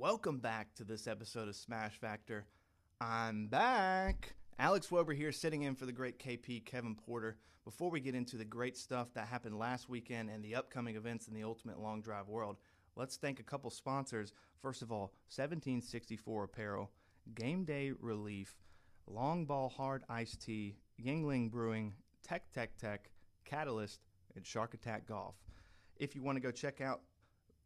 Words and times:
welcome 0.00 0.38
back 0.38 0.74
to 0.74 0.82
this 0.82 1.06
episode 1.06 1.46
of 1.46 1.54
Smash 1.54 2.00
Factor. 2.00 2.46
I'm 3.02 3.48
back. 3.48 4.32
Alex 4.58 4.86
Wober 4.86 5.14
here, 5.14 5.30
sitting 5.30 5.64
in 5.64 5.74
for 5.74 5.84
the 5.84 5.92
great 5.92 6.18
KP 6.18 6.64
Kevin 6.64 6.94
Porter. 6.94 7.36
Before 7.66 7.90
we 7.90 8.00
get 8.00 8.14
into 8.14 8.38
the 8.38 8.44
great 8.46 8.78
stuff 8.78 9.12
that 9.12 9.28
happened 9.28 9.58
last 9.58 9.90
weekend 9.90 10.30
and 10.30 10.42
the 10.42 10.54
upcoming 10.54 10.96
events 10.96 11.28
in 11.28 11.34
the 11.34 11.44
Ultimate 11.44 11.78
Long 11.78 12.00
Drive 12.00 12.28
world, 12.28 12.56
let's 12.96 13.18
thank 13.18 13.40
a 13.40 13.42
couple 13.42 13.68
sponsors. 13.68 14.32
First 14.62 14.80
of 14.80 14.90
all, 14.90 15.12
1764 15.28 16.44
Apparel, 16.44 16.90
Game 17.34 17.64
Day 17.66 17.92
Relief, 18.00 18.54
Long 19.06 19.44
Ball 19.44 19.68
Hard 19.68 20.02
Iced 20.08 20.40
Tea, 20.40 20.78
Yuengling 20.98 21.50
Brewing, 21.50 21.92
Tech 22.22 22.50
Tech 22.54 22.74
Tech, 22.78 23.10
Catalyst, 23.44 24.00
and 24.34 24.46
Shark 24.46 24.72
Attack 24.72 25.06
Golf. 25.06 25.34
If 25.98 26.14
you 26.14 26.22
want 26.22 26.36
to 26.36 26.42
go 26.42 26.50
check 26.50 26.80
out 26.80 27.02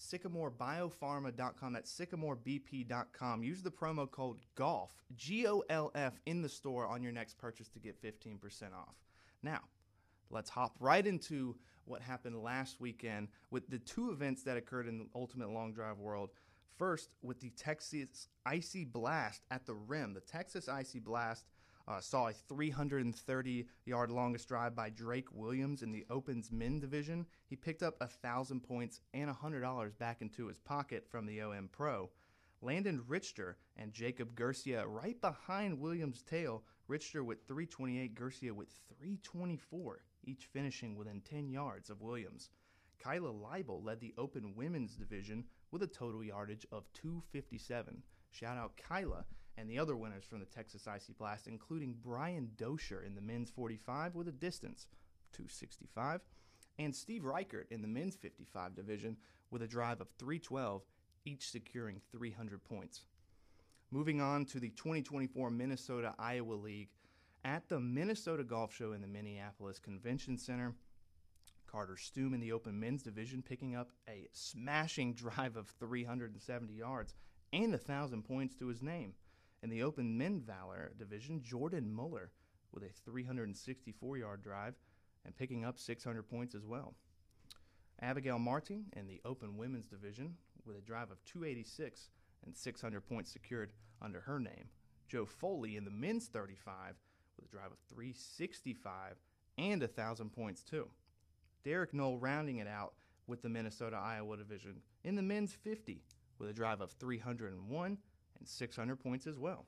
sycamorebiopharma.com. 0.00 1.72
That's 1.72 2.00
sycamorebp.com. 2.00 3.42
Use 3.42 3.62
the 3.62 3.70
promo 3.70 4.10
code 4.10 4.38
GOLF, 4.56 4.88
G 5.16 5.46
O 5.46 5.62
L 5.68 5.90
F, 5.94 6.18
in 6.26 6.42
the 6.42 6.48
store 6.48 6.86
on 6.86 7.02
your 7.02 7.12
next 7.12 7.38
purchase 7.38 7.68
to 7.68 7.78
get 7.78 8.00
15% 8.02 8.72
off. 8.74 8.96
Now, 9.42 9.60
let's 10.30 10.50
hop 10.50 10.76
right 10.80 11.06
into 11.06 11.56
what 11.84 12.02
happened 12.02 12.42
last 12.42 12.80
weekend 12.80 13.28
with 13.50 13.68
the 13.68 13.78
two 13.78 14.10
events 14.10 14.42
that 14.44 14.56
occurred 14.56 14.86
in 14.86 14.98
the 14.98 15.06
Ultimate 15.14 15.50
Long 15.50 15.72
Drive 15.72 15.98
world. 15.98 16.30
First, 16.76 17.10
with 17.22 17.40
the 17.40 17.50
Texas 17.50 18.28
Icy 18.46 18.84
Blast 18.84 19.44
at 19.50 19.66
the 19.66 19.74
rim. 19.74 20.14
The 20.14 20.20
Texas 20.20 20.68
Icy 20.68 20.98
Blast 20.98 21.44
uh, 21.90 22.00
saw 22.00 22.28
a 22.28 22.32
330 22.32 23.66
yard 23.84 24.10
longest 24.10 24.46
drive 24.46 24.76
by 24.76 24.90
Drake 24.90 25.26
Williams 25.32 25.82
in 25.82 25.90
the 25.90 26.06
Opens 26.08 26.52
men 26.52 26.78
division. 26.78 27.26
He 27.46 27.56
picked 27.56 27.82
up 27.82 27.98
1,000 28.00 28.60
points 28.60 29.00
and 29.12 29.28
$100 29.28 29.98
back 29.98 30.22
into 30.22 30.46
his 30.46 30.60
pocket 30.60 31.04
from 31.08 31.26
the 31.26 31.42
OM 31.42 31.68
Pro. 31.72 32.10
Landon 32.62 33.02
Richter 33.08 33.56
and 33.76 33.92
Jacob 33.92 34.36
Garcia 34.36 34.86
right 34.86 35.20
behind 35.20 35.80
Williams' 35.80 36.22
tail. 36.22 36.62
Richter 36.86 37.24
with 37.24 37.46
328, 37.48 38.14
Garcia 38.14 38.54
with 38.54 38.68
324, 38.98 40.02
each 40.24 40.46
finishing 40.52 40.96
within 40.96 41.20
10 41.22 41.48
yards 41.48 41.90
of 41.90 42.02
Williams. 42.02 42.50
Kyla 43.02 43.32
Leibel 43.32 43.84
led 43.84 44.00
the 44.00 44.14
Open 44.18 44.54
women's 44.54 44.94
division 44.94 45.44
with 45.70 45.82
a 45.82 45.86
total 45.86 46.22
yardage 46.22 46.66
of 46.70 46.92
257. 46.92 48.02
Shout 48.30 48.58
out 48.58 48.76
Kyla 48.76 49.24
and 49.56 49.68
the 49.68 49.78
other 49.78 49.96
winners 49.96 50.24
from 50.24 50.40
the 50.40 50.46
Texas 50.46 50.86
Icy 50.86 51.12
Blast, 51.12 51.46
including 51.46 51.96
Brian 52.02 52.50
Dosher 52.56 53.02
in 53.02 53.14
the 53.14 53.20
men's 53.20 53.50
45 53.50 54.14
with 54.14 54.28
a 54.28 54.32
distance 54.32 54.86
265, 55.32 56.20
and 56.78 56.94
Steve 56.94 57.24
Reichert 57.24 57.66
in 57.70 57.82
the 57.82 57.88
men's 57.88 58.16
55 58.16 58.74
division 58.74 59.16
with 59.50 59.62
a 59.62 59.66
drive 59.66 60.00
of 60.00 60.08
312, 60.18 60.82
each 61.24 61.50
securing 61.50 62.00
300 62.12 62.64
points. 62.64 63.04
Moving 63.90 64.20
on 64.20 64.44
to 64.46 64.60
the 64.60 64.70
2024 64.70 65.50
Minnesota 65.50 66.14
Iowa 66.18 66.54
League. 66.54 66.90
At 67.44 67.68
the 67.68 67.80
Minnesota 67.80 68.44
Golf 68.44 68.74
Show 68.74 68.92
in 68.92 69.00
the 69.00 69.06
Minneapolis 69.06 69.78
Convention 69.78 70.36
Center, 70.36 70.74
Carter 71.66 71.96
Stoom 71.96 72.34
in 72.34 72.40
the 72.40 72.52
open 72.52 72.78
men's 72.78 73.02
division 73.02 73.42
picking 73.42 73.74
up 73.74 73.90
a 74.08 74.28
smashing 74.32 75.14
drive 75.14 75.56
of 75.56 75.68
370 75.80 76.72
yards 76.72 77.14
and 77.52 77.74
a 77.74 77.78
1,000 77.78 78.22
points 78.22 78.54
to 78.56 78.66
his 78.66 78.82
name. 78.82 79.14
In 79.62 79.70
the 79.70 79.82
Open 79.82 80.16
Men 80.16 80.40
Valor 80.40 80.92
division, 80.98 81.42
Jordan 81.42 81.92
Muller 81.92 82.30
with 82.72 82.82
a 82.82 82.88
364 83.04 84.16
yard 84.16 84.42
drive 84.42 84.74
and 85.24 85.36
picking 85.36 85.64
up 85.64 85.78
600 85.78 86.22
points 86.22 86.54
as 86.54 86.64
well. 86.64 86.94
Abigail 88.00 88.38
Martin 88.38 88.86
in 88.96 89.06
the 89.06 89.20
Open 89.24 89.58
Women's 89.58 89.86
division 89.86 90.36
with 90.64 90.76
a 90.76 90.80
drive 90.80 91.10
of 91.10 91.22
286 91.24 92.08
and 92.46 92.56
600 92.56 93.00
points 93.02 93.30
secured 93.30 93.72
under 94.00 94.20
her 94.20 94.40
name. 94.40 94.68
Joe 95.08 95.26
Foley 95.26 95.76
in 95.76 95.84
the 95.84 95.90
men's 95.90 96.28
35 96.28 96.94
with 97.36 97.46
a 97.46 97.50
drive 97.50 97.72
of 97.72 97.78
365 97.92 99.16
and 99.58 99.82
1,000 99.82 100.30
points 100.30 100.62
too. 100.62 100.88
Derek 101.64 101.92
Knoll 101.92 102.18
rounding 102.18 102.58
it 102.58 102.68
out 102.68 102.94
with 103.26 103.42
the 103.42 103.48
Minnesota 103.48 103.96
Iowa 103.96 104.36
division 104.38 104.76
in 105.04 105.16
the 105.16 105.22
men's 105.22 105.52
50 105.52 106.02
with 106.38 106.48
a 106.48 106.54
drive 106.54 106.80
of 106.80 106.92
301 106.92 107.98
and 108.40 108.48
600 108.48 108.96
points 108.96 109.26
as 109.26 109.38
well. 109.38 109.66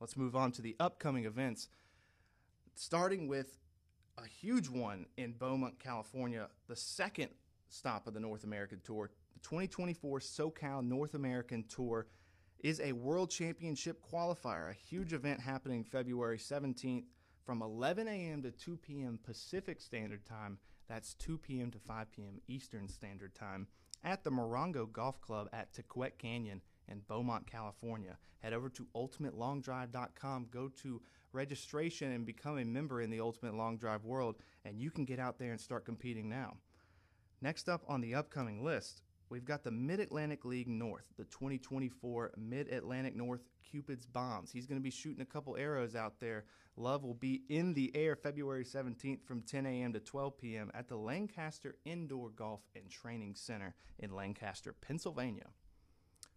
Let's 0.00 0.16
move 0.16 0.36
on 0.36 0.52
to 0.52 0.62
the 0.62 0.76
upcoming 0.78 1.24
events, 1.24 1.68
starting 2.74 3.26
with 3.28 3.58
a 4.18 4.26
huge 4.26 4.68
one 4.68 5.06
in 5.16 5.32
Beaumont, 5.32 5.78
California, 5.78 6.48
the 6.68 6.76
second 6.76 7.30
stop 7.68 8.06
of 8.06 8.14
the 8.14 8.20
North 8.20 8.44
American 8.44 8.80
Tour. 8.84 9.10
The 9.32 9.40
2024 9.40 10.20
SoCal 10.20 10.84
North 10.84 11.14
American 11.14 11.64
Tour 11.68 12.06
is 12.60 12.80
a 12.80 12.92
World 12.92 13.30
Championship 13.30 14.02
qualifier, 14.02 14.70
a 14.70 14.74
huge 14.74 15.12
event 15.12 15.40
happening 15.40 15.84
February 15.84 16.38
17th 16.38 17.04
from 17.44 17.62
11 17.62 18.08
a.m. 18.08 18.42
to 18.42 18.50
2 18.50 18.76
p.m. 18.76 19.18
Pacific 19.22 19.80
Standard 19.80 20.24
Time. 20.24 20.58
That's 20.88 21.14
2 21.14 21.38
p.m. 21.38 21.70
to 21.72 21.78
5 21.78 22.12
p.m. 22.12 22.40
Eastern 22.46 22.88
Standard 22.88 23.34
Time 23.34 23.66
at 24.02 24.22
the 24.22 24.30
Morongo 24.30 24.90
Golf 24.90 25.20
Club 25.20 25.48
at 25.52 25.72
Tukwet 25.72 26.18
Canyon 26.18 26.60
in 26.88 27.00
Beaumont, 27.08 27.46
California. 27.46 28.16
Head 28.40 28.52
over 28.52 28.68
to 28.70 28.86
ultimatelongdrive.com, 28.94 30.48
go 30.50 30.68
to 30.82 31.00
registration, 31.32 32.12
and 32.12 32.26
become 32.26 32.58
a 32.58 32.64
member 32.64 33.00
in 33.00 33.10
the 33.10 33.20
Ultimate 33.20 33.54
Long 33.54 33.76
Drive 33.76 34.04
world, 34.04 34.36
and 34.64 34.78
you 34.78 34.90
can 34.90 35.04
get 35.04 35.18
out 35.18 35.38
there 35.38 35.50
and 35.50 35.60
start 35.60 35.84
competing 35.84 36.28
now. 36.28 36.56
Next 37.40 37.68
up 37.68 37.82
on 37.88 38.00
the 38.00 38.14
upcoming 38.14 38.64
list, 38.64 39.02
we've 39.28 39.44
got 39.44 39.64
the 39.64 39.70
Mid 39.70 40.00
Atlantic 40.00 40.44
League 40.44 40.68
North, 40.68 41.04
the 41.16 41.24
2024 41.24 42.32
Mid 42.36 42.68
Atlantic 42.68 43.16
North 43.16 43.42
Cupid's 43.70 44.06
Bombs. 44.06 44.52
He's 44.52 44.66
going 44.66 44.78
to 44.78 44.82
be 44.82 44.90
shooting 44.90 45.20
a 45.20 45.26
couple 45.26 45.56
arrows 45.56 45.94
out 45.96 46.20
there. 46.20 46.44
Love 46.76 47.04
will 47.04 47.14
be 47.14 47.42
in 47.48 47.74
the 47.74 47.90
air 47.94 48.16
February 48.16 48.64
17th 48.64 49.22
from 49.24 49.42
10 49.42 49.66
a.m. 49.66 49.92
to 49.92 50.00
12 50.00 50.38
p.m. 50.38 50.70
at 50.74 50.88
the 50.88 50.96
Lancaster 50.96 51.76
Indoor 51.84 52.30
Golf 52.30 52.60
and 52.74 52.88
Training 52.88 53.34
Center 53.34 53.74
in 53.98 54.14
Lancaster, 54.14 54.74
Pennsylvania. 54.80 55.46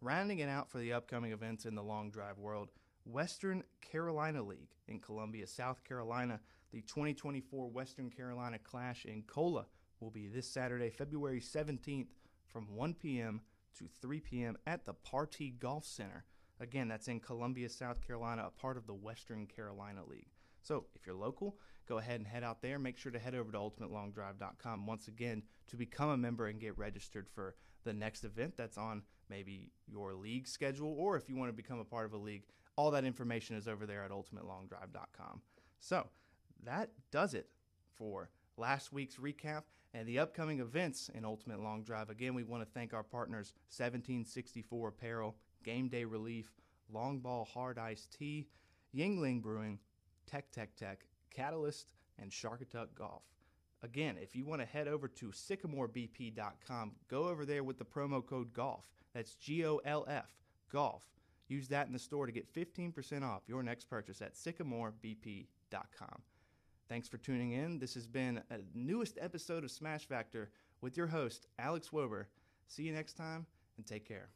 Rounding 0.00 0.38
it 0.38 0.48
out 0.48 0.70
for 0.70 0.78
the 0.78 0.92
upcoming 0.92 1.32
events 1.32 1.64
in 1.64 1.74
the 1.74 1.82
long 1.82 2.10
drive 2.10 2.38
world, 2.38 2.70
Western 3.04 3.64
Carolina 3.80 4.42
League 4.42 4.70
in 4.86 5.00
Columbia, 5.00 5.46
South 5.46 5.82
Carolina. 5.82 6.40
The 6.70 6.82
2024 6.82 7.68
Western 7.68 8.10
Carolina 8.10 8.58
Clash 8.58 9.06
in 9.06 9.22
Cola 9.22 9.66
will 10.00 10.10
be 10.10 10.28
this 10.28 10.48
Saturday, 10.48 10.90
February 10.90 11.40
17th 11.40 12.08
from 12.46 12.76
1 12.76 12.94
p.m. 12.94 13.40
to 13.76 13.86
3 14.00 14.20
p.m. 14.20 14.56
at 14.66 14.84
the 14.84 14.92
Party 14.92 15.50
Golf 15.58 15.84
Center. 15.84 16.24
Again, 16.60 16.88
that's 16.88 17.08
in 17.08 17.20
Columbia, 17.20 17.68
South 17.68 18.00
Carolina, 18.06 18.44
a 18.46 18.60
part 18.60 18.76
of 18.76 18.86
the 18.86 18.94
Western 18.94 19.46
Carolina 19.46 20.02
League. 20.06 20.28
So 20.62 20.86
if 20.94 21.06
you're 21.06 21.16
local, 21.16 21.56
go 21.88 21.98
ahead 21.98 22.20
and 22.20 22.26
head 22.26 22.44
out 22.44 22.62
there. 22.62 22.78
Make 22.78 22.98
sure 22.98 23.12
to 23.12 23.18
head 23.18 23.34
over 23.34 23.50
to 23.50 23.58
ultimatelongdrive.com 23.58 24.86
once 24.86 25.08
again 25.08 25.42
to 25.68 25.76
become 25.76 26.10
a 26.10 26.16
member 26.16 26.46
and 26.46 26.60
get 26.60 26.76
registered 26.76 27.28
for 27.28 27.54
the 27.84 27.92
next 27.92 28.24
event 28.24 28.54
that's 28.56 28.76
on 28.76 29.02
maybe 29.30 29.70
your 29.86 30.14
league 30.14 30.46
schedule, 30.46 30.94
or 30.98 31.16
if 31.16 31.28
you 31.28 31.36
want 31.36 31.48
to 31.48 31.56
become 31.56 31.78
a 31.78 31.84
part 31.84 32.06
of 32.06 32.12
a 32.12 32.18
league, 32.18 32.44
all 32.76 32.90
that 32.90 33.04
information 33.04 33.56
is 33.56 33.68
over 33.68 33.86
there 33.86 34.04
at 34.04 34.10
ultimatelongdrive.com. 34.10 35.42
So 35.80 36.06
that 36.64 36.90
does 37.10 37.34
it 37.34 37.48
for 37.94 38.30
last 38.56 38.92
week's 38.92 39.16
recap 39.16 39.62
and 39.94 40.06
the 40.06 40.18
upcoming 40.18 40.60
events 40.60 41.10
in 41.14 41.24
Ultimate 41.24 41.60
Long 41.60 41.82
Drive. 41.82 42.10
Again, 42.10 42.34
we 42.34 42.44
want 42.44 42.62
to 42.62 42.70
thank 42.72 42.92
our 42.92 43.02
partners 43.02 43.52
1764 43.76 44.88
Apparel, 44.88 45.36
Game 45.64 45.88
Day 45.88 46.04
Relief, 46.04 46.52
Long 46.92 47.18
Ball 47.18 47.44
Hard 47.44 47.78
Ice 47.78 48.06
Tea, 48.06 48.46
Yuengling 48.94 49.42
Brewing, 49.42 49.78
Tech 50.26 50.50
Tech 50.50 50.74
Tech, 50.76 51.06
Catalyst, 51.34 51.88
and 52.20 52.32
Shark 52.32 52.60
Attack 52.60 52.88
Golf. 52.94 53.22
Again, 53.82 54.16
if 54.20 54.34
you 54.34 54.44
want 54.44 54.60
to 54.60 54.66
head 54.66 54.88
over 54.88 55.06
to 55.08 55.26
sycamorebp.com, 55.28 56.92
go 57.08 57.24
over 57.28 57.44
there 57.44 57.62
with 57.62 57.78
the 57.78 57.84
promo 57.84 58.24
code 58.24 58.52
GOLF. 58.52 58.82
That's 59.14 59.34
G 59.34 59.64
O 59.64 59.80
L 59.84 60.04
F, 60.08 60.30
GOLF. 60.72 61.02
Use 61.48 61.68
that 61.68 61.86
in 61.86 61.92
the 61.92 61.98
store 61.98 62.26
to 62.26 62.32
get 62.32 62.52
15% 62.52 63.22
off 63.22 63.42
your 63.46 63.62
next 63.62 63.88
purchase 63.88 64.20
at 64.20 64.34
sycamorebp.com. 64.34 66.22
Thanks 66.88 67.08
for 67.08 67.18
tuning 67.18 67.52
in. 67.52 67.78
This 67.78 67.94
has 67.94 68.06
been 68.06 68.42
a 68.50 68.58
newest 68.74 69.18
episode 69.20 69.64
of 69.64 69.70
Smash 69.70 70.06
Factor 70.06 70.50
with 70.80 70.96
your 70.96 71.06
host, 71.06 71.46
Alex 71.58 71.88
Wober. 71.90 72.24
See 72.66 72.82
you 72.82 72.92
next 72.92 73.14
time 73.14 73.46
and 73.76 73.86
take 73.86 74.06
care. 74.06 74.30